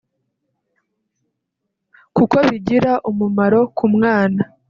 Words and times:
kuko 2.15 2.35
bigira 2.47 2.91
umumaro 3.09 3.59
ku 3.77 3.85
mwana 3.93 4.41